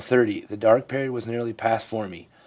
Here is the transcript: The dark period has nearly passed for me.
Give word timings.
The 0.03 0.57
dark 0.57 0.87
period 0.87 1.13
has 1.13 1.27
nearly 1.27 1.53
passed 1.53 1.85
for 1.85 2.07
me. 2.07 2.27